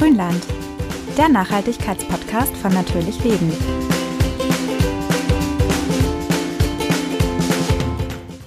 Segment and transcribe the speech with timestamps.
[0.00, 0.42] Grünland,
[1.18, 3.52] der Nachhaltigkeitspodcast von Natürlich Leben.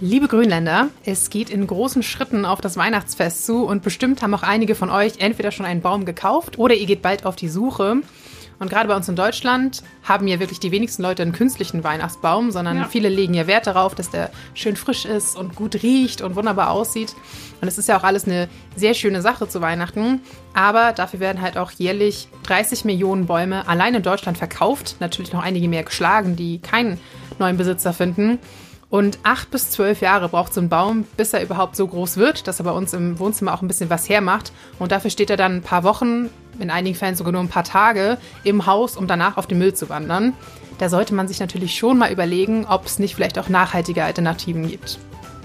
[0.02, 4.42] Liebe Grünländer, es geht in großen Schritten auf das Weihnachtsfest zu und bestimmt haben auch
[4.42, 7.98] einige von euch entweder schon einen Baum gekauft oder ihr geht bald auf die Suche.
[8.60, 12.52] Und gerade bei uns in Deutschland haben ja wirklich die wenigsten Leute einen künstlichen Weihnachtsbaum,
[12.52, 12.84] sondern ja.
[12.86, 16.72] viele legen ja Wert darauf, dass der schön frisch ist und gut riecht und wunderbar
[16.72, 17.16] aussieht.
[17.62, 20.22] Und es ist ja auch alles eine sehr schöne Sache zu Weihnachten.
[20.54, 24.98] Aber dafür werden halt auch jährlich 30 Millionen Bäume allein in Deutschland verkauft.
[25.00, 27.00] Natürlich noch einige mehr geschlagen, die keinen
[27.40, 28.40] neuen Besitzer finden.
[28.94, 32.48] Und acht bis zwölf Jahre braucht so ein Baum, bis er überhaupt so groß wird,
[32.48, 34.52] dass er bei uns im Wohnzimmer auch ein bisschen was hermacht.
[34.78, 36.30] Und dafür steht er dann ein paar Wochen,
[36.60, 39.74] in einigen Fällen sogar nur ein paar Tage im Haus, um danach auf den Müll
[39.74, 40.34] zu wandern.
[40.78, 44.70] Da sollte man sich natürlich schon mal überlegen, ob es nicht vielleicht auch nachhaltige Alternativen
[44.70, 45.00] gibt.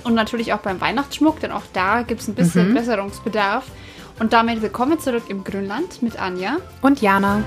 [0.05, 2.75] Und natürlich auch beim Weihnachtsschmuck, denn auch da gibt es ein bisschen mhm.
[2.75, 3.65] Besserungsbedarf.
[4.19, 7.43] Und damit willkommen zurück im Grünland mit Anja und Jana.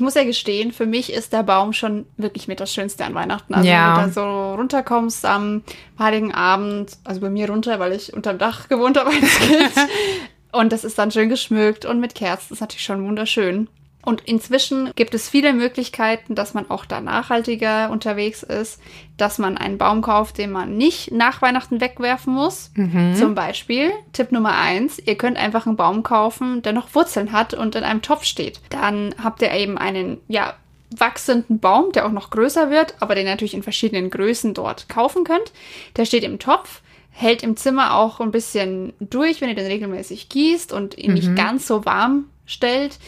[0.00, 3.14] Ich muss ja gestehen, für mich ist der Baum schon wirklich mit das Schönste an
[3.14, 3.52] Weihnachten.
[3.52, 3.98] Also ja.
[3.98, 5.62] wenn du da so runterkommst am
[5.98, 9.88] Heiligen Abend, also bei mir runter, weil ich unterm Dach gewohnt habe als Kind.
[10.52, 12.46] und das ist dann schön geschmückt und mit Kerzen.
[12.48, 13.68] Das ist natürlich schon wunderschön.
[14.02, 18.80] Und inzwischen gibt es viele Möglichkeiten, dass man auch da nachhaltiger unterwegs ist,
[19.18, 22.70] dass man einen Baum kauft, den man nicht nach Weihnachten wegwerfen muss.
[22.74, 23.14] Mhm.
[23.14, 27.52] Zum Beispiel, Tipp Nummer eins, ihr könnt einfach einen Baum kaufen, der noch Wurzeln hat
[27.52, 28.60] und in einem Topf steht.
[28.70, 30.54] Dann habt ihr eben einen, ja,
[30.96, 35.22] wachsenden Baum, der auch noch größer wird, aber den natürlich in verschiedenen Größen dort kaufen
[35.22, 35.52] könnt.
[35.96, 40.28] Der steht im Topf hält im Zimmer auch ein bisschen durch, wenn ihr den regelmäßig
[40.28, 41.14] gießt und ihn mhm.
[41.14, 42.98] nicht ganz so warm stellt.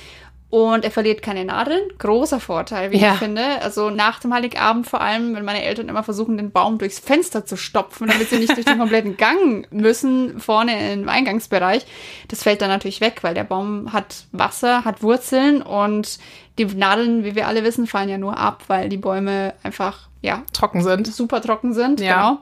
[0.53, 1.81] Und er verliert keine Nadeln.
[1.97, 3.15] Großer Vorteil, wie ja.
[3.15, 3.63] ich finde.
[3.63, 7.47] Also nach dem Heiligabend vor allem, wenn meine Eltern immer versuchen, den Baum durchs Fenster
[7.47, 11.87] zu stopfen, damit sie nicht durch den kompletten Gang müssen, vorne im Eingangsbereich.
[12.29, 16.19] Das fällt dann natürlich weg, weil der Baum hat Wasser, hat Wurzeln und
[16.59, 20.43] die Nadeln, wie wir alle wissen, fallen ja nur ab, weil die Bäume einfach, ja,
[20.53, 21.07] trocken sind.
[21.07, 22.15] Super trocken sind, ja.
[22.15, 22.39] genau.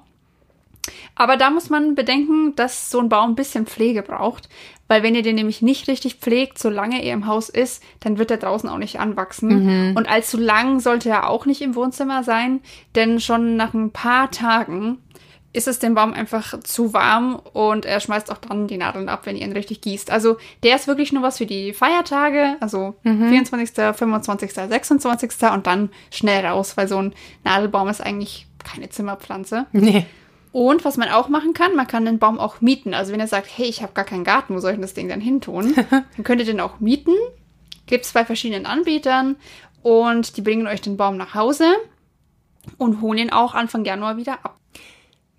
[1.14, 4.48] Aber da muss man bedenken, dass so ein Baum ein bisschen Pflege braucht,
[4.88, 8.30] weil wenn ihr den nämlich nicht richtig pflegt, solange er im Haus ist, dann wird
[8.30, 9.90] er draußen auch nicht anwachsen.
[9.90, 9.96] Mhm.
[9.96, 12.60] Und allzu lang sollte er auch nicht im Wohnzimmer sein,
[12.94, 14.98] denn schon nach ein paar Tagen
[15.52, 19.26] ist es dem Baum einfach zu warm und er schmeißt auch dann die Nadeln ab,
[19.26, 20.10] wenn ihr ihn richtig gießt.
[20.10, 23.28] Also der ist wirklich nur was für die Feiertage, also mhm.
[23.30, 25.30] 24., 25., 26.
[25.52, 29.66] und dann schnell raus, weil so ein Nadelbaum ist eigentlich keine Zimmerpflanze.
[29.72, 30.06] Nee.
[30.52, 32.92] Und was man auch machen kann, man kann den Baum auch mieten.
[32.92, 34.94] Also wenn ihr sagt, hey, ich habe gar keinen Garten, wo soll ich denn das
[34.94, 35.74] Ding dann hin tun?
[35.90, 37.14] dann könnt ihr den auch mieten.
[37.86, 39.36] Gibt es bei verschiedenen Anbietern
[39.82, 41.66] und die bringen euch den Baum nach Hause
[42.78, 44.58] und holen ihn auch Anfang Januar wieder ab.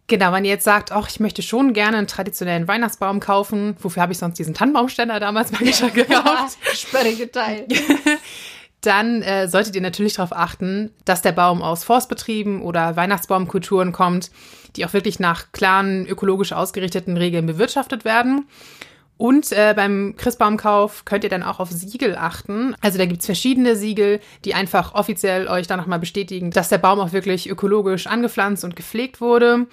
[0.08, 4.02] Genau, wenn ihr jetzt sagt, ach, ich möchte schon gerne einen traditionellen Weihnachtsbaum kaufen, wofür
[4.02, 5.60] habe ich sonst diesen Tannenbaumständer damals mal
[5.94, 6.58] gekauft?
[6.74, 7.66] Sperrige Teil.
[8.82, 14.32] Dann äh, solltet ihr natürlich darauf achten, dass der Baum aus Forstbetrieben oder Weihnachtsbaumkulturen kommt,
[14.76, 18.48] die auch wirklich nach klaren, ökologisch ausgerichteten Regeln bewirtschaftet werden.
[19.18, 22.76] Und äh, beim Christbaumkauf könnt ihr dann auch auf Siegel achten.
[22.82, 27.00] Also da gibt's verschiedene Siegel, die einfach offiziell euch dann nochmal bestätigen, dass der Baum
[27.00, 29.68] auch wirklich ökologisch angepflanzt und gepflegt wurde.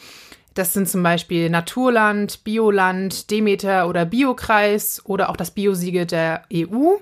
[0.53, 6.97] Das sind zum Beispiel Naturland, Bioland, Demeter oder Biokreis oder auch das Biosiegel der EU.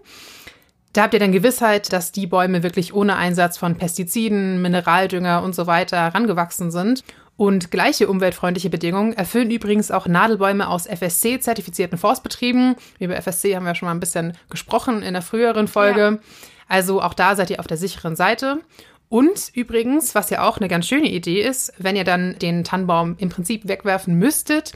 [0.96, 5.54] Da habt ihr dann Gewissheit, dass die Bäume wirklich ohne Einsatz von Pestiziden, Mineraldünger und
[5.54, 7.04] so weiter rangewachsen sind.
[7.36, 12.76] Und gleiche umweltfreundliche Bedingungen erfüllen übrigens auch Nadelbäume aus FSC-zertifizierten Forstbetrieben.
[12.98, 16.00] Über FSC haben wir schon mal ein bisschen gesprochen in der früheren Folge.
[16.00, 16.18] Ja.
[16.66, 18.60] Also auch da seid ihr auf der sicheren Seite.
[19.10, 23.16] Und übrigens, was ja auch eine ganz schöne Idee ist, wenn ihr dann den Tannenbaum
[23.18, 24.72] im Prinzip wegwerfen müsstet,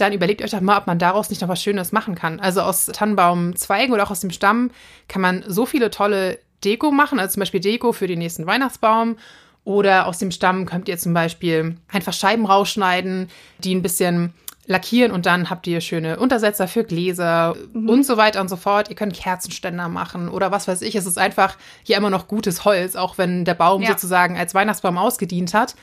[0.00, 2.40] dann überlegt euch doch mal, ob man daraus nicht noch was Schönes machen kann.
[2.40, 4.70] Also aus Tannenbaumzweigen oder auch aus dem Stamm
[5.08, 9.16] kann man so viele tolle Deko machen, also zum Beispiel Deko für den nächsten Weihnachtsbaum.
[9.64, 13.28] Oder aus dem Stamm könnt ihr zum Beispiel einfach Scheiben rausschneiden,
[13.58, 14.32] die ein bisschen
[14.68, 17.88] lackieren und dann habt ihr schöne Untersetzer für Gläser mhm.
[17.88, 18.90] und so weiter und so fort.
[18.90, 20.94] Ihr könnt Kerzenständer machen oder was weiß ich.
[20.94, 23.88] Es ist einfach hier immer noch gutes Holz, auch wenn der Baum ja.
[23.88, 25.74] sozusagen als Weihnachtsbaum ausgedient hat.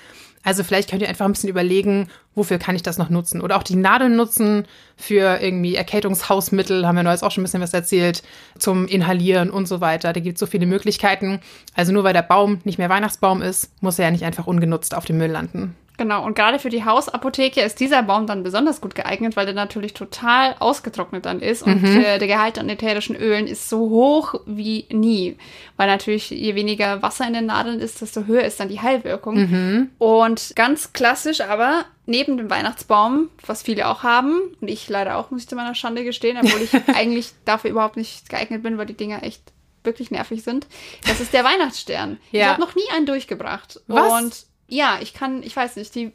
[0.46, 3.42] Also vielleicht könnt ihr einfach ein bisschen überlegen, wofür kann ich das noch nutzen?
[3.42, 4.66] Oder auch die Nadeln nutzen
[4.96, 8.22] für irgendwie Erkältungshausmittel, haben wir neues auch schon ein bisschen was erzählt,
[8.60, 10.14] zum Inhalieren und so weiter.
[10.14, 11.42] Da gibt es so viele Möglichkeiten.
[11.74, 14.96] Also nur weil der Baum nicht mehr Weihnachtsbaum ist, muss er ja nicht einfach ungenutzt
[14.96, 15.76] auf dem Müll landen.
[15.98, 19.56] Genau, und gerade für die Hausapotheke ist dieser Baum dann besonders gut geeignet, weil der
[19.56, 22.02] natürlich total ausgetrocknet dann ist und mhm.
[22.02, 25.38] äh, der Gehalt an ätherischen Ölen ist so hoch wie nie.
[25.78, 29.36] Weil natürlich, je weniger Wasser in den Nadeln ist, desto höher ist dann die Heilwirkung.
[29.36, 29.90] Mhm.
[29.98, 35.32] Und ganz klassisch aber neben dem Weihnachtsbaum, was viele auch haben, und ich leider auch,
[35.32, 38.86] muss ich zu meiner Schande gestehen, obwohl ich eigentlich dafür überhaupt nicht geeignet bin, weil
[38.86, 39.42] die Dinger echt
[39.84, 40.68] wirklich nervig sind.
[41.08, 42.18] Das ist der Weihnachtsstern.
[42.32, 42.42] Ja.
[42.42, 43.80] Ich habe noch nie einen durchgebracht.
[43.88, 44.22] Was?
[44.22, 46.14] Und ja, ich kann, ich weiß nicht, die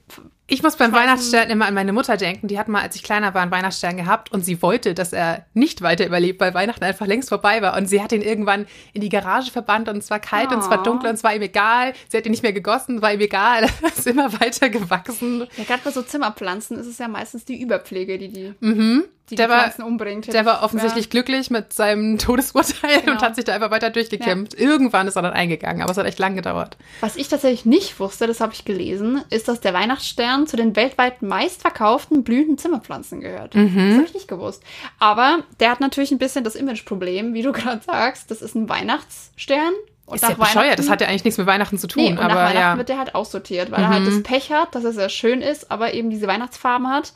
[0.50, 2.48] ich muss beim Weihnachtsstern immer an meine Mutter denken.
[2.48, 5.46] Die hat mal, als ich kleiner war, einen Weihnachtsstern gehabt und sie wollte, dass er
[5.54, 7.76] nicht weiter überlebt, weil Weihnachten einfach längst vorbei war.
[7.76, 10.54] Und sie hat ihn irgendwann in die Garage verbannt und es war kalt oh.
[10.54, 11.92] und es war dunkel und es war ihm egal.
[12.08, 13.68] Sie hat ihn nicht mehr gegossen, war ihm egal.
[13.82, 15.46] Er ist immer weiter gewachsen.
[15.56, 19.04] Ja, gerade bei so Zimmerpflanzen ist es ja meistens die Überpflege, die die, mhm.
[19.30, 20.32] die, der die Pflanzen war, umbringt.
[20.32, 21.10] Der war offensichtlich ja.
[21.10, 23.12] glücklich mit seinem Todesurteil genau.
[23.12, 24.54] und hat sich da einfach weiter durchgekämpft.
[24.54, 24.66] Ja.
[24.66, 26.76] Irgendwann ist er dann eingegangen, aber es hat echt lang gedauert.
[27.00, 30.76] Was ich tatsächlich nicht wusste, das habe ich gelesen, ist, dass der Weihnachtsstern zu den
[30.76, 33.54] weltweit meistverkauften blühenden Zimmerpflanzen gehört.
[33.54, 33.74] Mhm.
[33.74, 34.62] Das habe ich nicht gewusst.
[34.98, 38.30] Aber der hat natürlich ein bisschen das Imageproblem, wie du gerade sagst.
[38.30, 39.72] Das ist ein Weihnachtsstern.
[40.06, 42.02] Und ist nach ja bescheuert, das hat ja eigentlich nichts mit Weihnachten zu tun.
[42.02, 42.76] Nee, und aber nach Weihnachten ja.
[42.78, 43.84] wird der halt aussortiert, weil mhm.
[43.84, 47.12] er halt das Pech hat, dass er sehr schön ist, aber eben diese Weihnachtsfarben hat.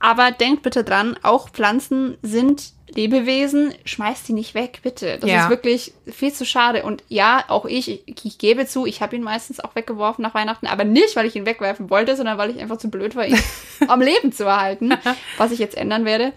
[0.00, 5.18] Aber denkt bitte dran, auch Pflanzen sind Lebewesen, schmeißt die nicht weg, bitte.
[5.18, 5.44] Das ja.
[5.44, 6.82] ist wirklich viel zu schade.
[6.82, 10.34] Und ja, auch ich, ich, ich gebe zu, ich habe ihn meistens auch weggeworfen nach
[10.34, 13.26] Weihnachten, aber nicht, weil ich ihn wegwerfen wollte, sondern weil ich einfach zu blöd war,
[13.26, 13.38] ihn
[13.88, 14.92] am Leben zu erhalten,
[15.38, 16.32] was ich jetzt ändern werde.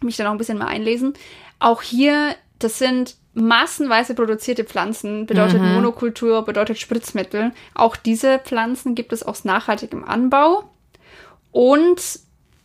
[0.00, 1.14] Mich dann auch ein bisschen mal einlesen.
[1.58, 5.74] Auch hier, das sind massenweise produzierte Pflanzen, bedeutet mhm.
[5.74, 7.52] Monokultur, bedeutet Spritzmittel.
[7.74, 10.64] Auch diese Pflanzen gibt es aus nachhaltigem Anbau.
[11.50, 12.20] Und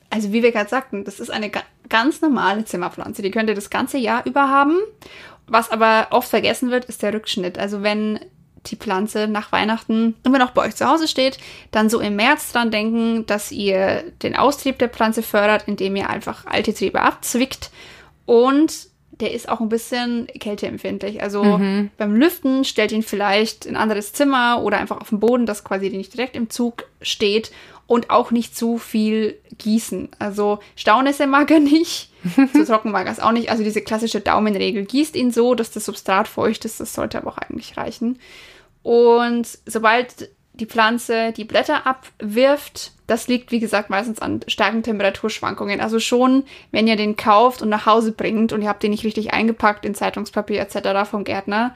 [0.09, 1.51] also wie wir gerade sagten, das ist eine
[1.89, 3.21] ganz normale Zimmerpflanze.
[3.21, 4.77] Die könnt ihr das ganze Jahr über haben.
[5.47, 7.57] Was aber oft vergessen wird, ist der Rückschnitt.
[7.57, 8.19] Also wenn
[8.65, 11.37] die Pflanze nach Weihnachten immer noch bei euch zu Hause steht,
[11.71, 16.09] dann so im März dran denken, dass ihr den Austrieb der Pflanze fördert, indem ihr
[16.09, 17.71] einfach alte Triebe abzwickt.
[18.25, 18.87] Und
[19.19, 21.21] der ist auch ein bisschen kälteempfindlich.
[21.23, 21.89] Also mhm.
[21.97, 25.63] beim Lüften stellt ihn vielleicht in ein anderes Zimmer oder einfach auf den Boden, dass
[25.63, 27.51] quasi nicht direkt im Zug steht
[27.87, 30.09] und auch nicht zu viel gießen.
[30.19, 32.11] Also Staunässe mag er nicht,
[32.53, 33.49] zu trocken mag er es auch nicht.
[33.49, 37.31] Also diese klassische Daumenregel, gießt ihn so, dass das Substrat feucht ist, das sollte aber
[37.31, 38.19] auch eigentlich reichen.
[38.83, 45.79] Und sobald die Pflanze die Blätter abwirft, das liegt, wie gesagt, meistens an starken Temperaturschwankungen.
[45.79, 49.05] Also schon, wenn ihr den kauft und nach Hause bringt und ihr habt den nicht
[49.05, 51.09] richtig eingepackt in Zeitungspapier etc.
[51.09, 51.75] vom Gärtner,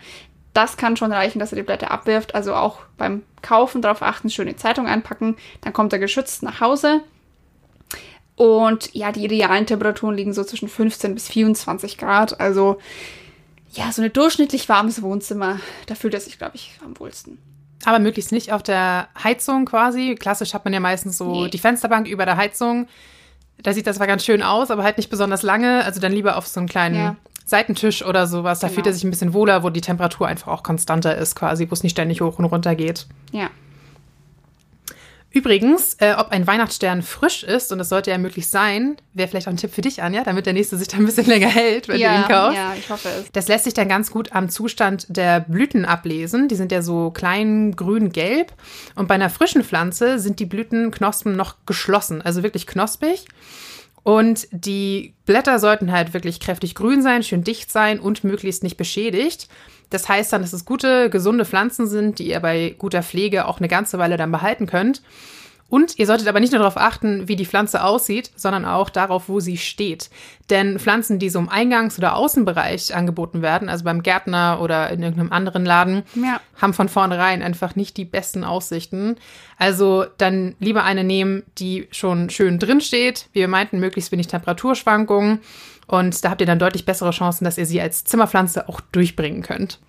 [0.53, 2.35] das kann schon reichen, dass er die Blätter abwirft.
[2.35, 5.37] Also auch beim Kaufen darauf achten, schöne Zeitung einpacken.
[5.61, 7.01] Dann kommt er geschützt nach Hause.
[8.35, 12.39] Und ja, die idealen Temperaturen liegen so zwischen 15 bis 24 Grad.
[12.39, 12.79] Also
[13.71, 17.37] ja, so ein durchschnittlich warmes Wohnzimmer, da fühlt er sich, glaube ich, am wohlsten.
[17.85, 20.15] Aber möglichst nicht auf der Heizung quasi.
[20.19, 21.49] Klassisch hat man ja meistens so nee.
[21.49, 22.87] die Fensterbank über der Heizung.
[23.63, 25.83] Da sieht das zwar ganz schön aus, aber halt nicht besonders lange.
[25.85, 27.15] Also dann lieber auf so einen kleinen ja.
[27.51, 28.59] Seitentisch oder sowas.
[28.59, 28.75] Da genau.
[28.75, 31.73] fühlt er sich ein bisschen wohler, wo die Temperatur einfach auch konstanter ist, quasi, wo
[31.73, 33.07] es nicht ständig hoch und runter geht.
[33.31, 33.49] Ja.
[35.33, 39.47] Übrigens, äh, ob ein Weihnachtsstern frisch ist, und das sollte ja möglich sein, wäre vielleicht
[39.47, 41.87] auch ein Tipp für dich, Anja, damit der nächste sich dann ein bisschen länger hält,
[41.89, 42.57] wenn ja, du ihn kaufst.
[42.57, 43.31] Ja, ich hoffe es.
[43.33, 46.47] Das lässt sich dann ganz gut am Zustand der Blüten ablesen.
[46.47, 48.53] Die sind ja so klein, grün, gelb.
[48.95, 53.25] Und bei einer frischen Pflanze sind die Blütenknospen noch geschlossen, also wirklich knospig.
[54.03, 58.77] Und die Blätter sollten halt wirklich kräftig grün sein, schön dicht sein und möglichst nicht
[58.77, 59.47] beschädigt.
[59.91, 63.59] Das heißt dann, dass es gute, gesunde Pflanzen sind, die ihr bei guter Pflege auch
[63.59, 65.01] eine ganze Weile dann behalten könnt.
[65.71, 69.29] Und ihr solltet aber nicht nur darauf achten, wie die Pflanze aussieht, sondern auch darauf,
[69.29, 70.09] wo sie steht.
[70.49, 75.01] Denn Pflanzen, die so im Eingangs- oder Außenbereich angeboten werden, also beim Gärtner oder in
[75.01, 76.41] irgendeinem anderen Laden, ja.
[76.61, 79.15] haben von vornherein einfach nicht die besten Aussichten.
[79.57, 83.29] Also dann lieber eine nehmen, die schon schön drin steht.
[83.31, 85.39] Wie wir meinten, möglichst wenig Temperaturschwankungen.
[85.87, 89.41] Und da habt ihr dann deutlich bessere Chancen, dass ihr sie als Zimmerpflanze auch durchbringen
[89.41, 89.79] könnt.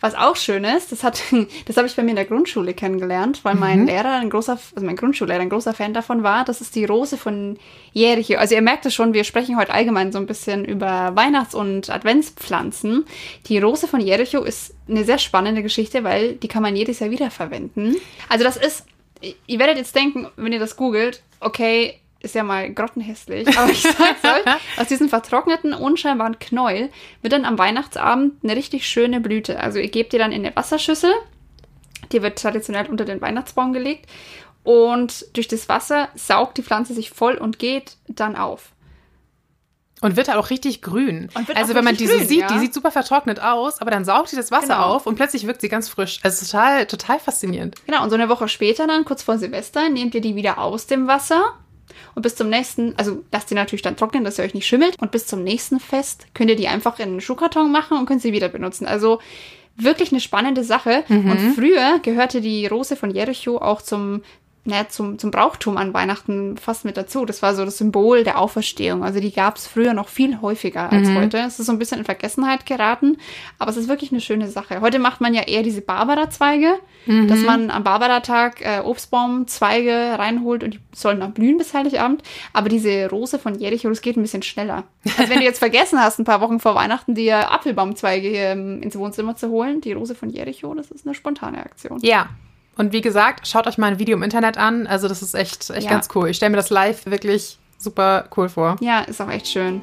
[0.00, 1.22] Was auch schön ist, das, hat,
[1.66, 3.86] das habe ich bei mir in der Grundschule kennengelernt, weil mein mhm.
[3.86, 6.44] Lehrer, ein großer, also mein Grundschullehrer, ein großer Fan davon war.
[6.44, 7.58] Das ist die Rose von
[7.92, 8.36] Jericho.
[8.36, 11.90] Also ihr merkt es schon, wir sprechen heute allgemein so ein bisschen über Weihnachts- und
[11.90, 13.04] Adventspflanzen.
[13.46, 17.10] Die Rose von Jericho ist eine sehr spannende Geschichte, weil die kann man jedes Jahr
[17.10, 17.96] wiederverwenden.
[18.28, 18.86] Also das ist,
[19.46, 23.82] ihr werdet jetzt denken, wenn ihr das googelt, okay, ist ja mal grottenhässlich, aber ich
[23.82, 26.90] sag's euch, aus diesem vertrockneten, unscheinbaren Knäuel
[27.22, 29.58] wird dann am Weihnachtsabend eine richtig schöne Blüte.
[29.60, 31.12] Also ihr gebt die dann in eine Wasserschüssel,
[32.12, 34.06] die wird traditionell unter den Weihnachtsbaum gelegt
[34.62, 38.72] und durch das Wasser saugt die Pflanze sich voll und geht dann auf.
[40.02, 41.28] Und wird halt auch richtig grün.
[41.54, 42.46] Also wenn man die so sieht, ja.
[42.48, 44.94] die sieht super vertrocknet aus, aber dann saugt sie das Wasser genau.
[44.94, 46.20] auf und plötzlich wirkt sie ganz frisch.
[46.22, 47.76] Also total, total faszinierend.
[47.84, 50.86] Genau, und so eine Woche später dann, kurz vor Silvester, nehmt ihr die wieder aus
[50.86, 51.54] dem Wasser
[52.14, 54.96] und bis zum nächsten, also lasst die natürlich dann trocknen, dass ihr euch nicht schimmelt.
[55.00, 58.22] Und bis zum nächsten Fest könnt ihr die einfach in einen Schuhkarton machen und könnt
[58.22, 58.86] sie wieder benutzen.
[58.86, 59.20] Also
[59.76, 61.04] wirklich eine spannende Sache.
[61.08, 61.30] Mhm.
[61.30, 64.22] Und früher gehörte die Rose von Jericho auch zum
[64.64, 67.24] naja, zum, zum Brauchtum an Weihnachten fast mit dazu.
[67.24, 69.02] Das war so das Symbol der Auferstehung.
[69.02, 71.16] Also die gab es früher noch viel häufiger als mhm.
[71.16, 71.38] heute.
[71.38, 73.16] Es ist so ein bisschen in Vergessenheit geraten,
[73.58, 74.82] aber es ist wirklich eine schöne Sache.
[74.82, 76.74] Heute macht man ja eher diese Barbara-Zweige,
[77.06, 77.28] mhm.
[77.28, 82.22] dass man am Barbara-Tag äh, Obstbaumzweige reinholt und die sollen dann blühen bis Heiligabend.
[82.52, 84.84] Aber diese Rose von Jericho, das geht ein bisschen schneller.
[85.16, 88.96] Also wenn du jetzt vergessen hast, ein paar Wochen vor Weihnachten dir Apfelbaumzweige hier ins
[88.96, 91.98] Wohnzimmer zu holen, die Rose von Jericho, das ist eine spontane Aktion.
[92.02, 92.28] Ja,
[92.80, 94.86] und wie gesagt, schaut euch mal ein Video im Internet an.
[94.86, 95.90] Also das ist echt, echt ja.
[95.90, 96.30] ganz cool.
[96.30, 98.76] Ich stelle mir das live wirklich super cool vor.
[98.80, 99.82] Ja, ist auch echt schön.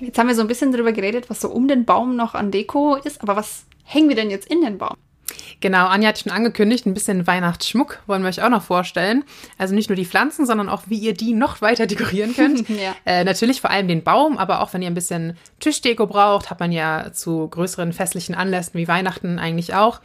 [0.00, 2.52] Jetzt haben wir so ein bisschen darüber geredet, was so um den Baum noch an
[2.52, 4.96] Deko ist, aber was hängen wir denn jetzt in den Baum?
[5.64, 9.24] Genau, Anja hat schon angekündigt, ein bisschen Weihnachtsschmuck wollen wir euch auch noch vorstellen.
[9.56, 12.68] Also nicht nur die Pflanzen, sondern auch, wie ihr die noch weiter dekorieren könnt.
[12.68, 12.94] ja.
[13.06, 16.60] äh, natürlich vor allem den Baum, aber auch wenn ihr ein bisschen Tischdeko braucht, hat
[16.60, 20.02] man ja zu größeren festlichen Anlässen wie Weihnachten eigentlich auch.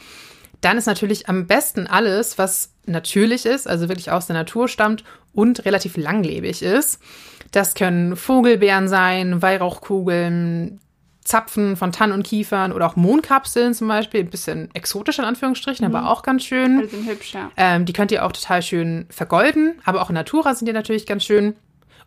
[0.61, 5.03] Dann ist natürlich am besten alles, was natürlich ist, also wirklich aus der Natur stammt
[5.33, 7.01] und relativ langlebig ist.
[7.51, 10.79] Das können Vogelbeeren sein, Weihrauchkugeln,
[11.29, 14.21] Zapfen von Tannen und Kiefern oder auch Mondkapseln zum Beispiel.
[14.21, 15.95] Ein bisschen exotisch in Anführungsstrichen, mhm.
[15.95, 16.81] aber auch ganz schön.
[16.81, 17.51] Die sind hübsch, ja.
[17.55, 21.05] Ähm, die könnt ihr auch total schön vergolden, aber auch in Natura sind die natürlich
[21.05, 21.55] ganz schön.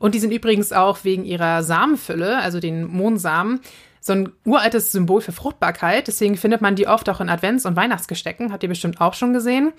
[0.00, 3.60] Und die sind übrigens auch wegen ihrer Samenfülle, also den Mohnsamen,
[4.00, 6.08] so ein uraltes Symbol für Fruchtbarkeit.
[6.08, 8.52] Deswegen findet man die oft auch in Advents- und Weihnachtsgestecken.
[8.52, 9.72] Habt ihr bestimmt auch schon gesehen.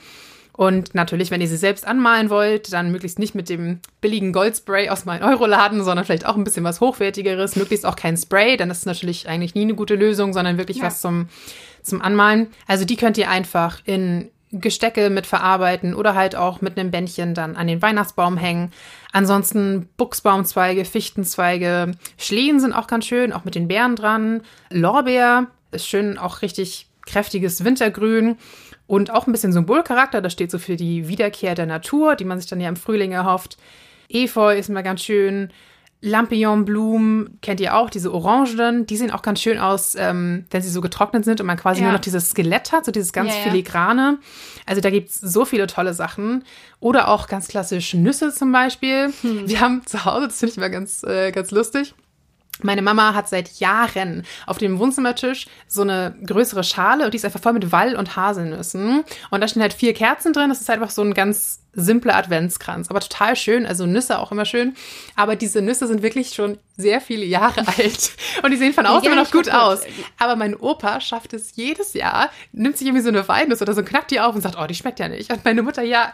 [0.55, 4.89] Und natürlich, wenn ihr sie selbst anmalen wollt, dann möglichst nicht mit dem billigen Goldspray
[4.89, 7.55] aus meinem Euroladen, sondern vielleicht auch ein bisschen was Hochwertigeres.
[7.55, 10.77] Möglichst auch kein Spray, dann ist es natürlich eigentlich nie eine gute Lösung, sondern wirklich
[10.77, 10.83] ja.
[10.83, 11.27] was zum,
[11.81, 12.47] zum Anmalen.
[12.67, 17.33] Also die könnt ihr einfach in Gestecke mit verarbeiten oder halt auch mit einem Bändchen
[17.33, 18.71] dann an den Weihnachtsbaum hängen.
[19.11, 24.41] Ansonsten Buchsbaumzweige, Fichtenzweige, Schlehen sind auch ganz schön, auch mit den Beeren dran.
[24.69, 28.37] Lorbeer ist schön, auch richtig kräftiges Wintergrün.
[28.93, 32.39] Und auch ein bisschen Symbolcharakter, das steht so für die Wiederkehr der Natur, die man
[32.39, 33.57] sich dann ja im Frühling erhofft.
[34.07, 35.49] Efeu ist immer ganz schön.
[36.01, 40.69] Lampignonblumen kennt ihr auch, diese Orangen, die sehen auch ganz schön aus, ähm, wenn sie
[40.69, 41.85] so getrocknet sind und man quasi ja.
[41.87, 44.19] nur noch dieses Skelett hat, so dieses ganz ja, filigrane.
[44.67, 46.43] Also da gibt es so viele tolle Sachen.
[46.79, 49.11] Oder auch ganz klassisch Nüsse zum Beispiel.
[49.23, 49.49] Hm.
[49.49, 51.95] Wir haben zu Hause, das finde ich immer ganz, äh, ganz lustig,
[52.61, 57.25] meine Mama hat seit Jahren auf dem Wohnzimmertisch so eine größere Schale und die ist
[57.25, 59.03] einfach voll mit Wall- und Haselnüssen.
[59.31, 60.49] Und da stehen halt vier Kerzen drin.
[60.49, 63.65] Das ist einfach so ein ganz simpler Adventskranz, aber total schön.
[63.65, 64.75] Also Nüsse auch immer schön.
[65.15, 68.11] Aber diese Nüsse sind wirklich schon sehr viele Jahre alt
[68.43, 69.81] und die sehen von außen immer noch gut aus.
[70.19, 73.83] Aber mein Opa schafft es jedes Jahr, nimmt sich irgendwie so eine Walnuss oder so,
[73.83, 75.31] knackt die auf und sagt, oh, die schmeckt ja nicht.
[75.33, 76.13] Und meine Mutter, ja,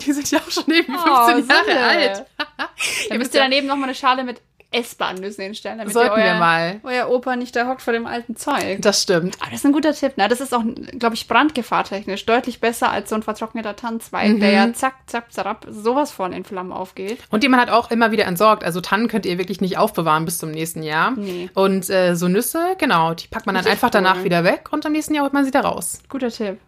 [0.00, 2.26] die sind ja auch schon eben 15 oh, Jahre alt.
[3.08, 4.40] Dann müsst ihr daneben noch mal eine Schale mit
[4.72, 6.80] S-Bahn-Nüsse hinstellen, damit Sollten euer, wir mal.
[6.82, 8.80] euer Opa nicht da hockt vor dem alten Zeug.
[8.80, 9.36] Das stimmt.
[9.40, 10.16] Aber das ist ein guter Tipp.
[10.16, 10.28] Ne?
[10.28, 10.62] Das ist auch,
[10.98, 14.40] glaube ich, brandgefahrtechnisch deutlich besser als so ein vertrockneter Tannenzweig, mhm.
[14.40, 17.18] der ja zack, zack, zerab, sowas von in Flammen aufgeht.
[17.30, 18.64] Und die man halt auch immer wieder entsorgt.
[18.64, 21.12] Also Tannen könnt ihr wirklich nicht aufbewahren bis zum nächsten Jahr.
[21.12, 21.50] Nee.
[21.54, 23.92] Und äh, so Nüsse, genau, die packt man dann einfach cool.
[23.92, 26.00] danach wieder weg und am nächsten Jahr holt man sie da raus.
[26.08, 26.58] Guter Tipp.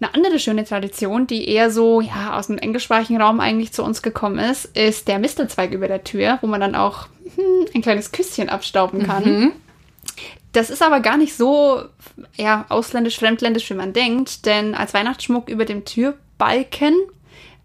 [0.00, 4.02] Eine andere schöne Tradition, die eher so ja, aus dem englischsprachigen Raum eigentlich zu uns
[4.02, 8.12] gekommen ist, ist der Mistelzweig über der Tür, wo man dann auch hm, ein kleines
[8.12, 9.24] Küsschen abstauben kann.
[9.24, 9.52] Mhm.
[10.52, 11.82] Das ist aber gar nicht so
[12.36, 16.94] ja, ausländisch, fremdländisch, wie man denkt, denn als Weihnachtsschmuck über dem Türbalken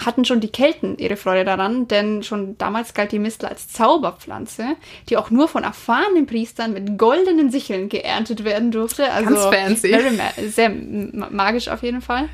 [0.03, 4.75] hatten schon die Kelten ihre Freude daran, denn schon damals galt die Mistel als Zauberpflanze,
[5.10, 9.12] die auch nur von erfahrenen Priestern mit goldenen Sicheln geerntet werden durfte.
[9.12, 9.96] Also Ganz fancy.
[10.18, 12.29] Ma sehr magisch auf jeden Fall.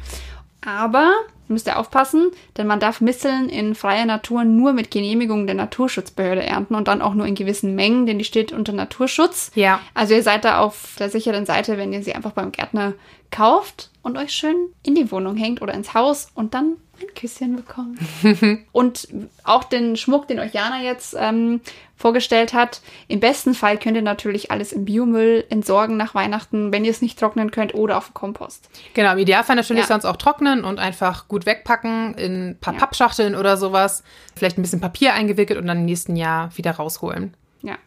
[0.65, 1.13] Aber
[1.47, 6.43] müsst ihr aufpassen, denn man darf Misteln in freier Natur nur mit Genehmigung der Naturschutzbehörde
[6.43, 9.51] ernten und dann auch nur in gewissen Mengen, denn die steht unter Naturschutz.
[9.55, 9.79] Ja.
[9.93, 12.93] Also ihr seid da auf der sicheren Seite, wenn ihr sie einfach beim Gärtner
[13.31, 17.55] kauft und euch schön in die Wohnung hängt oder ins Haus und dann ein Küsschen
[17.55, 17.99] bekommen.
[18.71, 19.07] und
[19.43, 21.61] auch den Schmuck, den euch Jana jetzt ähm,
[21.95, 22.81] vorgestellt hat.
[23.07, 27.01] Im besten Fall könnt ihr natürlich alles im Biomüll entsorgen nach Weihnachten, wenn ihr es
[27.01, 28.69] nicht trocknen könnt oder auf Kompost.
[28.93, 29.87] Genau, im Idealfall natürlich ja.
[29.87, 32.79] sonst auch trocknen und einfach gut wegpacken in ein paar ja.
[32.79, 34.03] Pappschachteln oder sowas.
[34.35, 37.33] Vielleicht ein bisschen Papier eingewickelt und dann im nächsten Jahr wieder rausholen.
[37.61, 37.77] Ja.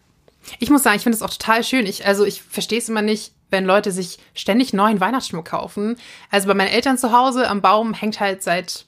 [0.59, 1.87] Ich muss sagen, ich finde es auch total schön.
[1.87, 5.97] Ich, also ich verstehe es immer nicht, wenn Leute sich ständig neuen Weihnachtsschmuck kaufen.
[6.31, 8.87] Also bei meinen Eltern zu Hause am Baum hängt halt seit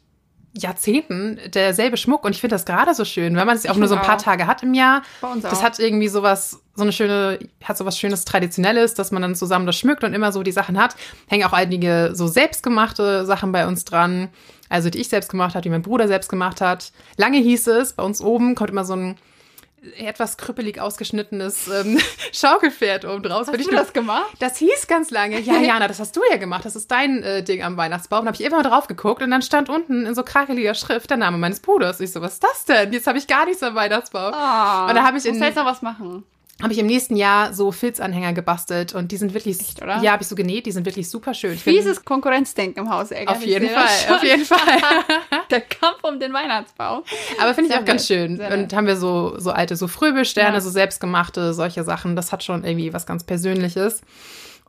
[0.52, 3.86] Jahrzehnten derselbe Schmuck und ich finde das gerade so schön, wenn man es auch nur
[3.86, 4.22] so ein paar auch.
[4.22, 5.02] Tage hat im Jahr.
[5.20, 5.50] Bei uns auch.
[5.50, 9.66] Das hat irgendwie sowas, so eine schöne, hat sowas schönes Traditionelles, dass man dann zusammen
[9.66, 10.96] das schmückt und immer so die Sachen hat.
[11.28, 14.28] Hängen auch einige so selbstgemachte Sachen bei uns dran.
[14.68, 16.92] Also die ich selbst gemacht habe, die mein Bruder selbst gemacht hat.
[17.16, 19.16] Lange hieß es, bei uns oben kommt immer so ein
[19.96, 21.98] etwas krüppelig ausgeschnittenes ähm,
[22.32, 23.48] Schaukelpferd oben draus.
[23.48, 24.30] Hast du das gemacht?
[24.38, 25.40] Das hieß ganz lange.
[25.40, 26.64] Ja, Jana, das hast du ja gemacht.
[26.64, 28.24] Das ist dein äh, Ding am Weihnachtsbaum.
[28.24, 31.16] Da habe ich immer drauf geguckt und dann stand unten in so krakeliger Schrift der
[31.16, 32.00] Name meines Bruders.
[32.00, 32.92] Ich so, was ist das denn?
[32.92, 34.32] Jetzt habe ich gar nichts am Weihnachtsbaum.
[34.32, 35.40] Oh, und da habe ich in.
[35.40, 36.24] jetzt noch was machen
[36.62, 40.00] habe ich im nächsten Jahr so Filzanhänger gebastelt und die sind wirklich, Echt, oder?
[40.02, 41.56] ja, habe ich so genäht, die sind wirklich super schön.
[41.56, 44.58] Fieses Konkurrenzdenken im Haus, Auf jeden Fall, auf jeden Fall.
[45.50, 47.02] Der Kampf um den Weihnachtsbaum.
[47.40, 48.36] Aber finde ich auch ganz schön.
[48.36, 50.60] Sehr und haben wir so, so alte, so Fröbelsterne, ja.
[50.60, 52.16] so selbstgemachte, solche Sachen.
[52.16, 54.02] Das hat schon irgendwie was ganz Persönliches.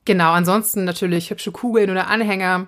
[0.06, 2.68] Genau, ansonsten natürlich hübsche Kugeln oder Anhänger.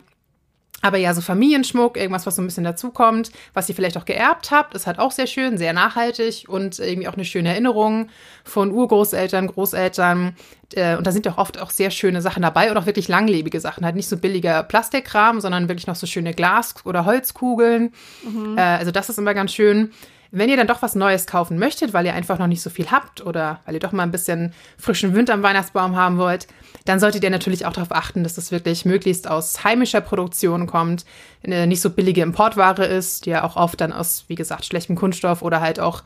[0.84, 4.52] Aber ja, so Familienschmuck, irgendwas, was so ein bisschen dazukommt, was ihr vielleicht auch geerbt
[4.52, 8.10] habt, ist halt auch sehr schön, sehr nachhaltig und irgendwie auch eine schöne Erinnerung
[8.44, 10.36] von Urgroßeltern, Großeltern.
[10.76, 13.08] Äh, und da sind ja auch oft auch sehr schöne Sachen dabei und auch wirklich
[13.08, 13.86] langlebige Sachen.
[13.86, 17.94] Halt nicht so billiger Plastikkram, sondern wirklich noch so schöne Glas- oder Holzkugeln.
[18.24, 18.58] Mhm.
[18.58, 19.94] Äh, also das ist immer ganz schön.
[20.36, 22.90] Wenn ihr dann doch was Neues kaufen möchtet, weil ihr einfach noch nicht so viel
[22.90, 26.48] habt oder weil ihr doch mal ein bisschen frischen Wind am Weihnachtsbaum haben wollt,
[26.86, 31.06] dann solltet ihr natürlich auch darauf achten, dass das wirklich möglichst aus heimischer Produktion kommt,
[31.44, 34.96] eine nicht so billige Importware ist, die ja auch oft dann aus, wie gesagt, schlechtem
[34.96, 36.02] Kunststoff oder halt auch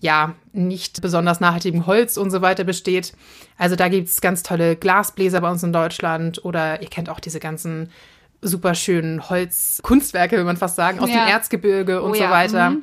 [0.00, 3.12] ja, nicht besonders nachhaltigem Holz und so weiter besteht.
[3.58, 7.20] Also da gibt es ganz tolle Glasbläser bei uns in Deutschland oder ihr kennt auch
[7.20, 7.90] diese ganzen
[8.40, 11.24] super schönen Holzkunstwerke, will man fast sagen, aus ja.
[11.24, 12.70] dem Erzgebirge und oh, so weiter.
[12.70, 12.82] Mhm.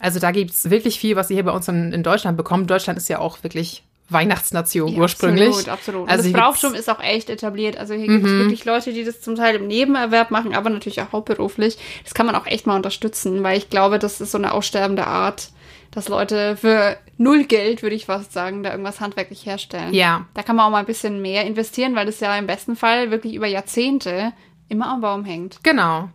[0.00, 2.70] Also da gibt es wirklich viel, was ihr hier bei uns in, in, Deutschland bekommt.
[2.70, 5.48] Deutschland ist ja auch wirklich Weihnachtsnation ja, ursprünglich.
[5.48, 6.08] Absolut, absolut.
[6.08, 7.76] Also das Brauchtum ist auch echt etabliert.
[7.76, 8.38] Also hier gibt es mhm.
[8.40, 11.78] wirklich Leute, die das zum Teil im Nebenerwerb machen, aber natürlich auch hauptberuflich.
[12.02, 15.06] Das kann man auch echt mal unterstützen, weil ich glaube, das ist so eine aussterbende
[15.06, 15.50] Art,
[15.90, 19.92] dass Leute für null Geld, würde ich fast sagen, da irgendwas handwerklich herstellen.
[19.92, 20.26] Ja.
[20.32, 23.10] Da kann man auch mal ein bisschen mehr investieren, weil das ja im besten Fall
[23.10, 24.32] wirklich über Jahrzehnte
[24.68, 25.62] immer am Baum hängt.
[25.62, 26.08] Genau.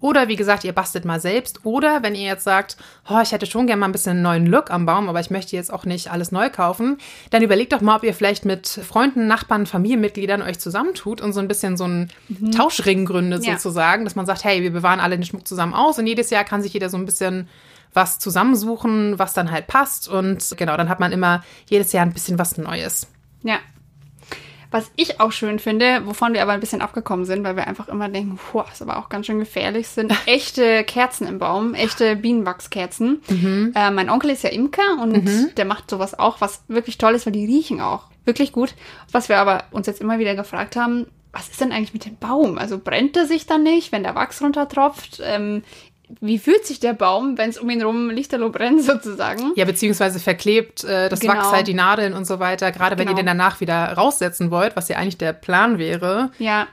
[0.00, 1.60] Oder wie gesagt, ihr bastelt mal selbst.
[1.64, 2.76] Oder wenn ihr jetzt sagt,
[3.08, 5.30] oh, ich hätte schon gerne mal ein bisschen einen neuen Look am Baum, aber ich
[5.30, 6.98] möchte jetzt auch nicht alles neu kaufen,
[7.30, 11.40] dann überlegt doch mal, ob ihr vielleicht mit Freunden, Nachbarn, Familienmitgliedern euch zusammentut und so
[11.40, 12.52] ein bisschen so einen mhm.
[12.52, 13.54] Tauschring gründet ja.
[13.54, 16.44] sozusagen, dass man sagt, hey, wir bewahren alle den Schmuck zusammen aus und jedes Jahr
[16.44, 17.48] kann sich jeder so ein bisschen
[17.94, 22.12] was zusammensuchen, was dann halt passt und genau, dann hat man immer jedes Jahr ein
[22.12, 23.06] bisschen was Neues.
[23.42, 23.58] Ja,
[24.76, 27.88] was ich auch schön finde, wovon wir aber ein bisschen abgekommen sind, weil wir einfach
[27.88, 32.14] immer denken, boah, ist aber auch ganz schön gefährlich, sind echte Kerzen im Baum, echte
[32.14, 33.22] Bienenwachskerzen.
[33.26, 33.72] Mhm.
[33.74, 35.54] Äh, mein Onkel ist ja Imker und mhm.
[35.56, 38.74] der macht sowas auch, was wirklich toll ist, weil die riechen auch wirklich gut.
[39.12, 42.18] Was wir aber uns jetzt immer wieder gefragt haben, was ist denn eigentlich mit dem
[42.18, 42.58] Baum?
[42.58, 45.22] Also brennt er sich dann nicht, wenn der Wachs runtertropft?
[45.24, 45.62] Ähm,
[46.20, 49.52] wie fühlt sich der Baum, wenn es um ihn rum lichterloh brennt sozusagen?
[49.56, 51.34] Ja, beziehungsweise verklebt äh, das genau.
[51.34, 53.18] Wachs halt die Nadeln und so weiter, gerade wenn genau.
[53.18, 56.30] ihr den danach wieder raussetzen wollt, was ja eigentlich der Plan wäre.
[56.38, 56.68] Ja.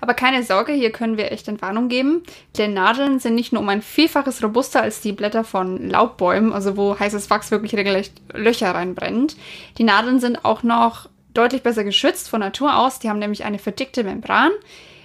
[0.00, 2.22] Aber keine Sorge, hier können wir echt Entwarnung geben.
[2.58, 6.76] Denn Nadeln sind nicht nur um ein Vielfaches robuster als die Blätter von Laubbäumen, also
[6.76, 9.36] wo heißes Wachs wirklich regelrecht Löcher reinbrennt.
[9.78, 13.00] Die Nadeln sind auch noch deutlich besser geschützt von Natur aus.
[13.00, 14.52] Die haben nämlich eine verdickte Membran,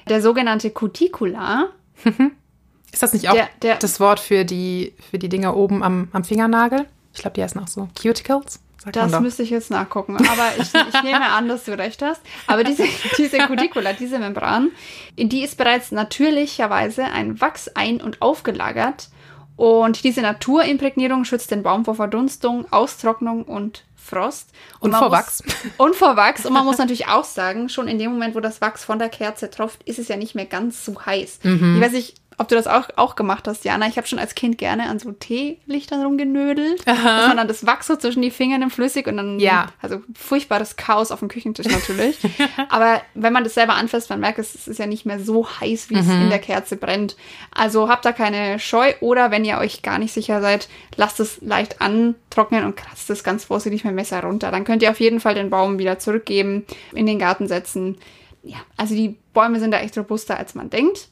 [0.07, 1.69] der sogenannte Cuticula.
[2.91, 6.09] Ist das nicht auch der, der, das Wort für die, für die Dinger oben am,
[6.11, 6.85] am Fingernagel?
[7.13, 7.89] Ich glaube, die heißen auch so.
[7.99, 8.59] Cuticles?
[8.91, 10.17] das müsste ich jetzt nachgucken.
[10.17, 12.21] Aber ich, ich nehme an, dass du recht hast.
[12.47, 12.83] Aber diese,
[13.17, 14.71] diese Cuticula, diese Membran,
[15.15, 19.09] in die ist bereits natürlicherweise ein Wachs ein- und aufgelagert.
[19.57, 24.51] Und diese Naturimpregnierung schützt den Baum vor Verdunstung, Austrocknung und Frost.
[24.79, 25.43] Und, und vor Wachs.
[25.77, 26.45] Und vor Wachs.
[26.45, 29.09] Und man muss natürlich auch sagen, schon in dem Moment, wo das Wachs von der
[29.09, 31.41] Kerze tropft, ist es ja nicht mehr ganz so heiß.
[31.43, 31.75] Mhm.
[31.75, 33.87] Ich weiß nicht, ob du das auch, auch gemacht hast, Jana.
[33.87, 36.87] Ich habe schon als Kind gerne an so Teelichtern rumgenödelt.
[36.87, 37.17] Aha.
[37.17, 39.67] Dass man dann das Wachs so zwischen die Finger nimmt, flüssig und dann, ja.
[39.81, 42.17] also furchtbares Chaos auf dem Küchentisch natürlich.
[42.69, 45.89] Aber wenn man das selber anfasst, man merkt, es ist ja nicht mehr so heiß,
[45.89, 45.99] wie mhm.
[45.99, 47.17] es in der Kerze brennt.
[47.51, 51.41] Also habt da keine Scheu oder wenn ihr euch gar nicht sicher seid, lasst es
[51.41, 54.49] leicht antrocknen und kratzt es ganz vorsichtig mit dem Messer runter.
[54.49, 57.97] Dann könnt ihr auf jeden Fall den Baum wieder zurückgeben, in den Garten setzen.
[58.43, 61.09] Ja, also die Bäume sind da echt robuster, als man denkt.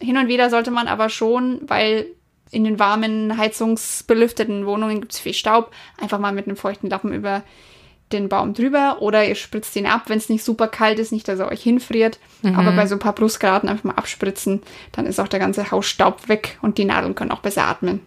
[0.00, 2.06] Hin und wieder sollte man aber schon, weil
[2.50, 7.12] in den warmen, heizungsbelüfteten Wohnungen gibt es viel Staub, einfach mal mit einem feuchten Lappen
[7.12, 7.42] über
[8.12, 11.28] den Baum drüber oder ihr spritzt ihn ab, wenn es nicht super kalt ist, nicht,
[11.28, 12.18] dass er euch hinfriert.
[12.42, 12.54] Mhm.
[12.58, 16.28] Aber bei so ein paar Brustgraden einfach mal abspritzen, dann ist auch der ganze Hausstaub
[16.28, 18.00] weg und die Nadeln können auch besser atmen.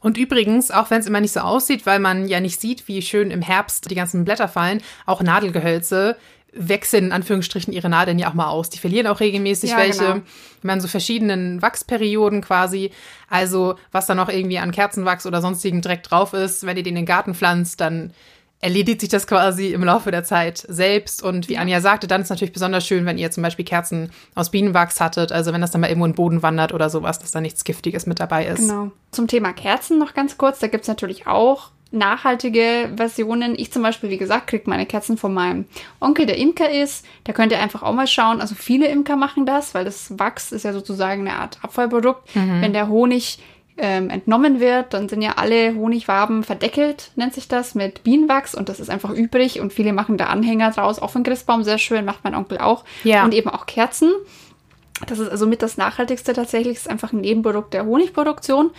[0.00, 3.00] Und übrigens, auch wenn es immer nicht so aussieht, weil man ja nicht sieht, wie
[3.02, 6.16] schön im Herbst die ganzen Blätter fallen, auch Nadelgehölze
[6.52, 8.70] wechseln in Anführungsstrichen ihre Nadeln ja auch mal aus.
[8.70, 10.04] Die verlieren auch regelmäßig ja, welche.
[10.04, 10.20] Genau.
[10.62, 12.90] Man so verschiedenen Wachsperioden quasi.
[13.28, 16.92] Also was da noch irgendwie an Kerzenwachs oder sonstigem Dreck drauf ist, wenn ihr den
[16.92, 18.12] in den Garten pflanzt, dann
[18.60, 21.22] erledigt sich das quasi im Laufe der Zeit selbst.
[21.22, 21.60] Und wie ja.
[21.60, 25.00] Anja sagte, dann ist es natürlich besonders schön, wenn ihr zum Beispiel Kerzen aus Bienenwachs
[25.00, 25.32] hattet.
[25.32, 27.64] Also wenn das dann mal irgendwo in den Boden wandert oder sowas, dass da nichts
[27.64, 28.60] Giftiges mit dabei ist.
[28.60, 28.92] Genau.
[29.10, 30.60] Zum Thema Kerzen noch ganz kurz.
[30.60, 33.54] Da gibt es natürlich auch nachhaltige Versionen.
[33.56, 35.66] Ich zum Beispiel, wie gesagt, kriege meine Kerzen von meinem
[36.00, 37.04] Onkel, der Imker ist.
[37.24, 38.40] Da könnt ihr einfach auch mal schauen.
[38.40, 42.34] Also viele Imker machen das, weil das Wachs ist ja sozusagen eine Art Abfallprodukt.
[42.34, 42.62] Mhm.
[42.62, 43.38] Wenn der Honig
[43.78, 48.68] ähm, entnommen wird, dann sind ja alle Honigwaben verdeckelt, nennt sich das, mit Bienenwachs und
[48.68, 52.04] das ist einfach übrig und viele machen da Anhänger draus, auch von Christbaum, sehr schön,
[52.04, 52.84] macht mein Onkel auch.
[53.02, 53.24] Ja.
[53.24, 54.10] Und eben auch Kerzen.
[55.06, 58.70] Das ist also mit das Nachhaltigste tatsächlich, das ist einfach ein Nebenprodukt der Honigproduktion.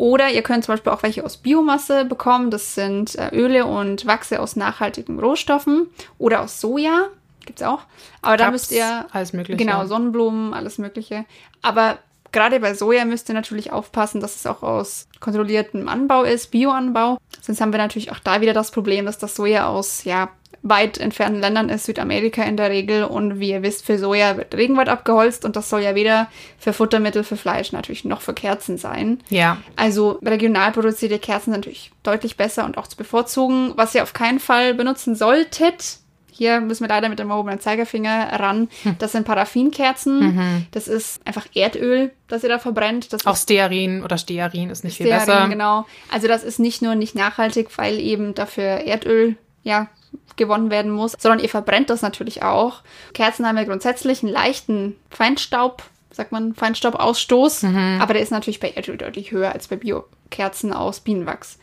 [0.00, 2.50] Oder ihr könnt zum Beispiel auch welche aus Biomasse bekommen.
[2.50, 7.08] Das sind äh, Öle und Wachse aus nachhaltigen Rohstoffen oder aus Soja.
[7.44, 7.80] Gibt's auch.
[8.22, 9.06] Aber Cups, da müsst ihr.
[9.12, 9.62] Alles Mögliche.
[9.62, 11.26] Genau, Sonnenblumen, alles Mögliche.
[11.60, 11.98] Aber
[12.32, 17.18] gerade bei Soja müsst ihr natürlich aufpassen, dass es auch aus kontrolliertem Anbau ist, Bioanbau.
[17.40, 20.30] Sonst haben wir natürlich auch da wieder das Problem, dass das Soja aus, ja,
[20.62, 23.04] weit entfernten Ländern ist, Südamerika in der Regel.
[23.04, 26.72] Und wie ihr wisst, für Soja wird Regenwald abgeholzt und das soll ja weder für
[26.72, 29.20] Futtermittel, für Fleisch natürlich noch für Kerzen sein.
[29.30, 29.58] Ja.
[29.76, 33.72] Also regional produzierte Kerzen sind natürlich deutlich besser und auch zu bevorzugen.
[33.76, 35.99] Was ihr auf keinen Fall benutzen solltet,
[36.40, 38.70] hier müssen wir leider mit dem erhobenen Zeigefinger ran.
[38.84, 38.96] Hm.
[38.98, 40.20] Das sind Paraffinkerzen.
[40.20, 40.66] Mhm.
[40.70, 43.12] Das ist einfach Erdöl, das ihr da verbrennt.
[43.12, 45.48] Das Auch Stearin oder Stearin ist nicht Stearin, viel besser.
[45.48, 45.84] genau.
[46.10, 49.88] Also das ist nicht nur nicht nachhaltig, weil eben dafür Erdöl ja
[50.36, 52.80] gewonnen werden muss, sondern ihr verbrennt das natürlich auch.
[53.12, 57.98] Kerzen haben ja grundsätzlich einen leichten Feinstaub, sagt man, Feinstaubausstoß, mhm.
[58.00, 61.58] aber der ist natürlich bei Erdöl deutlich höher als bei Biokerzen aus Bienenwachs.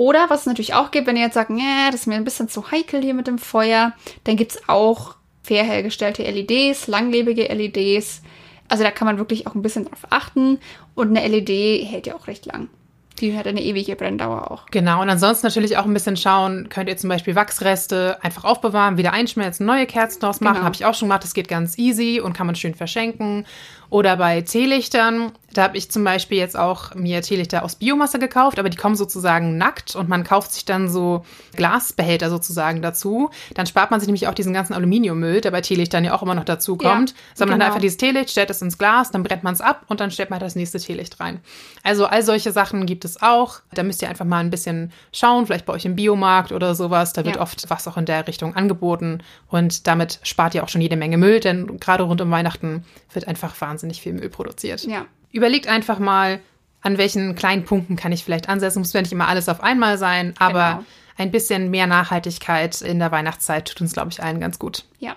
[0.00, 1.60] Oder was es natürlich auch gibt, wenn ihr jetzt sagt, nee,
[1.90, 3.92] das ist mir ein bisschen zu heikel hier mit dem Feuer,
[4.24, 8.22] dann gibt es auch fair hergestellte LEDs, langlebige LEDs.
[8.70, 10.58] Also da kann man wirklich auch ein bisschen drauf achten.
[10.94, 12.70] Und eine LED hält ja auch recht lang.
[13.18, 14.66] Die hat eine ewige Brenndauer auch.
[14.70, 18.96] Genau, und ansonsten natürlich auch ein bisschen schauen, könnt ihr zum Beispiel Wachsreste einfach aufbewahren,
[18.96, 20.54] wieder einschmelzen, neue Kerzen draus machen.
[20.54, 20.64] Genau.
[20.64, 23.44] Habe ich auch schon gemacht, das geht ganz easy und kann man schön verschenken.
[23.90, 28.60] Oder bei Teelichtern, da habe ich zum Beispiel jetzt auch mir Teelichter aus Biomasse gekauft,
[28.60, 31.24] aber die kommen sozusagen nackt und man kauft sich dann so
[31.56, 33.30] Glasbehälter sozusagen dazu.
[33.54, 36.36] Dann spart man sich nämlich auch diesen ganzen Aluminiummüll, der bei Teelichtern ja auch immer
[36.36, 37.10] noch dazu kommt.
[37.10, 37.66] Ja, sondern genau.
[37.66, 40.30] einfach dieses Teelicht, stellt es ins Glas, dann brennt man es ab und dann stellt
[40.30, 41.40] man das nächste Teelicht rein.
[41.82, 43.58] Also all solche Sachen gibt es auch.
[43.74, 47.12] Da müsst ihr einfach mal ein bisschen schauen, vielleicht bei euch im Biomarkt oder sowas.
[47.12, 47.42] Da wird ja.
[47.42, 51.18] oft was auch in der Richtung angeboten und damit spart ihr auch schon jede Menge
[51.18, 54.84] Müll, denn gerade rund um Weihnachten wird einfach wahnsinnig wahnsinnig viel Müll produziert.
[54.84, 55.06] Ja.
[55.32, 56.40] Überlegt einfach mal,
[56.82, 58.80] an welchen kleinen Punkten kann ich vielleicht ansetzen.
[58.80, 60.84] Muss ja nicht immer alles auf einmal sein, aber genau.
[61.16, 64.84] ein bisschen mehr Nachhaltigkeit in der Weihnachtszeit tut uns, glaube ich, allen ganz gut.
[64.98, 65.16] Ja.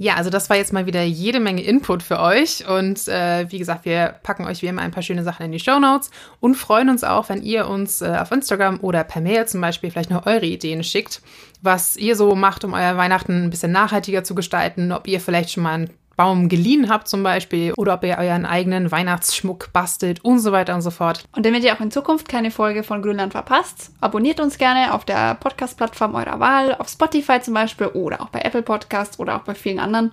[0.00, 2.68] Ja, also das war jetzt mal wieder jede Menge Input für euch.
[2.68, 5.58] Und äh, wie gesagt, wir packen euch wie immer ein paar schöne Sachen in die
[5.58, 9.48] Show Notes und freuen uns auch, wenn ihr uns äh, auf Instagram oder per Mail
[9.48, 11.20] zum Beispiel vielleicht noch eure Ideen schickt,
[11.62, 15.50] was ihr so macht, um euer Weihnachten ein bisschen nachhaltiger zu gestalten, ob ihr vielleicht
[15.50, 20.24] schon mal ein Baum geliehen habt zum Beispiel oder ob ihr euren eigenen Weihnachtsschmuck bastelt
[20.24, 21.22] und so weiter und so fort.
[21.30, 25.04] Und damit ihr auch in Zukunft keine Folge von Grünland verpasst, abonniert uns gerne auf
[25.04, 29.42] der Podcast-Plattform eurer Wahl, auf Spotify zum Beispiel oder auch bei Apple Podcasts oder auch
[29.42, 30.10] bei vielen anderen.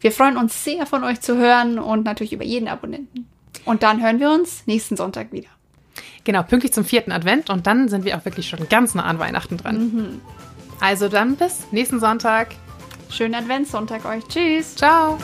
[0.00, 3.28] Wir freuen uns sehr von euch zu hören und natürlich über jeden Abonnenten.
[3.64, 5.48] Und dann hören wir uns nächsten Sonntag wieder.
[6.22, 9.18] Genau, pünktlich zum vierten Advent und dann sind wir auch wirklich schon ganz nah an
[9.18, 9.78] Weihnachten dran.
[9.78, 10.20] Mhm.
[10.78, 12.54] Also dann bis nächsten Sonntag.
[13.10, 14.24] Schönen Adventssonntag euch.
[14.28, 14.74] Tschüss.
[14.76, 15.18] Ciao.